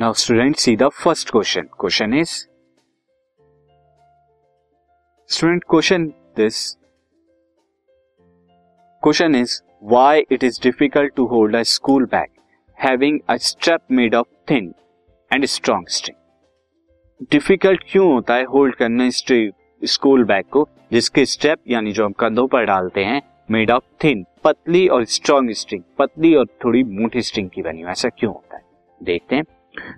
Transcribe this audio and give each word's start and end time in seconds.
Now 0.00 0.12
student 0.12 0.56
see 0.56 0.76
the 0.76 0.88
first 0.88 1.30
question 1.30 1.62
question 1.62 2.14
is 2.14 2.28
student 5.28 5.64
question 5.70 6.06
this 6.36 6.76
question 9.02 9.34
is 9.34 9.62
why 9.82 10.24
it 10.30 10.44
is 10.44 10.60
difficult 10.62 11.14
to 11.14 11.26
hold 11.26 11.56
a 11.56 11.62
school 11.62 12.04
bag 12.04 12.28
having 12.82 13.20
a 13.30 13.36
strap 13.36 13.80
made 13.90 14.14
of 14.14 14.26
thin 14.50 14.74
and 15.32 15.44
strong 15.44 15.88
string 15.88 17.26
difficult 17.30 17.84
क्यों 17.90 18.12
होता 18.12 18.34
है 18.34 18.44
hold 18.44 18.74
करना 18.74 19.08
school 19.84 20.24
bag 20.24 20.44
को, 20.44 20.68
जिसके 20.92 21.26
step 21.26 21.58
यानी 21.68 21.92
जो 21.92 22.04
हम 22.04 22.12
कंधों 22.12 22.46
पर 22.46 22.64
डालते 22.64 23.04
हैं 23.04 23.22
मेड 23.50 23.70
ऑफ़ 23.70 23.84
थिन 24.04 24.24
पतली 24.44 24.88
और 24.88 25.04
स्ट्रॉन्ग 25.04 25.50
स्ट्रिंग 25.50 25.82
पतली 25.98 26.34
और 26.34 26.46
थोड़ी 26.64 26.84
मोटी 26.84 27.22
स्ट्रिंग 27.22 27.50
की 27.50 27.62
बनी 27.62 27.80
हो? 27.80 27.88
ऐसा 27.88 28.08
क्यों 28.08 28.32
होता 28.34 28.56
है? 28.56 28.62
देखते 29.02 29.36
हैं। 29.36 29.44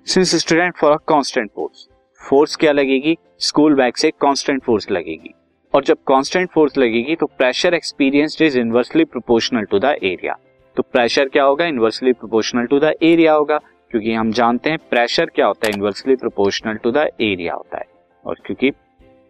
Since 0.06 0.34
student 0.37 0.77
for 0.77 0.92
a 0.92 0.96
constant 1.09 1.50
force 1.50 1.88
force 2.20 2.56
क्या 2.56 2.73
लगेगी? 2.73 3.16
स्कूल 3.38 3.74
बैग 3.74 3.95
से 3.95 4.10
कांस्टेंट 4.10 4.62
फोर्स 4.62 4.91
लगेगी। 4.91 5.34
और 5.74 5.84
जब 5.84 5.96
कांस्टेंट 6.06 6.50
फोर्स 6.50 6.77
लगेगी 6.78 7.14
तो 7.16 7.27
pressure 7.28 7.74
experienced 7.74 8.42
is 8.42 8.59
inversely 8.59 9.05
proportional 9.05 9.64
to 9.64 9.78
the 9.78 9.84
area 9.84 10.36
तो 10.77 10.83
प्रेशर 10.83 11.28
क्या 11.28 11.45
होगा? 11.45 11.64
Inversely 11.64 12.12
proportional 12.12 12.66
to 12.66 12.78
the 12.80 12.92
area 13.02 13.33
होगा, 13.33 13.59
क्योंकि 13.91 14.12
हम 14.14 14.33
जानते 14.33 14.70
हैं 14.70 14.78
प्रेशर 14.91 15.27
क्या 15.27 15.46
होता 15.46 15.66
है? 15.66 15.72
Inversely 15.74 16.16
proportional 16.16 16.77
to 16.77 16.91
the 16.91 17.08
area 17.20 17.55
होता 17.55 17.78
है। 17.78 17.84
और 18.24 18.41
क्योंकि 18.47 18.72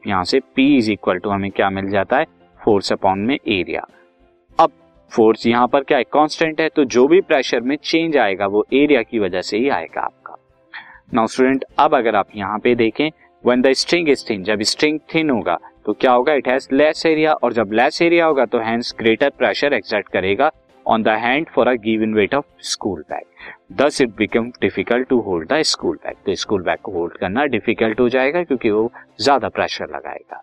यहाँ 0.04 0.24
से 0.24 0.40
P 0.40 0.68
इज़ 0.68 0.90
इक्वल 0.92 1.18
टू 1.18 1.30
हमें 1.30 1.50
क्या 1.50 1.70
मिल 1.70 1.88
जाता 1.90 2.18
है? 2.18 2.24
फोर्स 2.60 2.92
अपॉन 2.92 3.18
में 3.18 3.34
एरिया 3.36 3.86
अब 4.58 4.70
फोर्स 5.12 5.46
यहाँ 5.46 5.68
पर 5.68 5.82
क्या 5.82 5.98
है? 5.98 6.04
कांस्टेंट 6.04 6.60
है 6.60 6.68
तो 6.68 6.84
जो 6.86 7.06
भी 7.08 7.20
प्रेशर 7.20 7.60
में 7.60 7.76
चेंज 7.76 8.16
आएगा, 8.16 8.46
वो 8.46 8.64
एरिया 8.72 9.02
की 9.02 9.18
वजह 9.18 9.40
से 9.42 9.58
ही 9.58 9.68
आएगा 9.68 10.00
आपका। 10.00 10.36
नाउ 11.12 11.26
स्टूडेंट 11.26 11.64
अब 11.78 11.94
अगर 11.94 12.16
आप 12.16 12.28
यहाँ 12.36 12.58
पे 12.58 12.74
देखें 12.74 13.08
when 13.44 13.60
the 13.62 13.72
string 13.72 14.08
is 14.08 14.24
thin 14.30 14.42
जब 14.44 14.62
स्ट्रिंग 14.62 14.98
थिन 15.14 15.30
होगा 15.30 15.56
तो 15.86 15.92
क्या 15.92 16.12
होगा? 16.12 16.32
इट 16.32 16.48
हैज़ 16.48 16.66
लेस 16.72 17.04
एरिया 17.06 17.32
और 17.34 17.52
जब 17.52 17.70
लेस 17.72 18.00
एरिया 18.02 18.26
होगा 18.26 18.44
तो 18.44 18.58
हैंड्स 18.58 18.94
ग्रेटर 18.98 19.30
प्रेशर 19.38 19.74
एक्सर्ट 19.74 20.08
करेगा 20.08 20.50
on 20.86 21.02
the 21.02 21.16
hand 21.22 21.46
for 21.54 21.68
a 21.68 21.72
given 21.84 22.14
weight 22.14 22.34
of 22.34 22.44
school 22.64 23.00
bag 23.10 23.24
thus 23.80 24.00
it 24.00 24.14
become 24.18 24.50
difficult 24.60 25.08
to 25.08 25.20
hold 25.20 25.52
the 25.52 25.62
school 25.62 25.96
bag 26.04 26.16
तो 26.26 26.34
स्कूल 26.34 26.62
बैग 26.62 26.78
को 26.82 26.92
hold 26.92 27.16
करना 27.18 27.44
difficult 27.46 28.00
हो 28.00 28.08
जाएगा 28.08 28.42
क्योंकि 28.42 28.70
वो 28.70 28.90
ज़्यादा 29.20 29.48
प्रेशर 29.48 29.94
लगाएगा। 29.94 30.42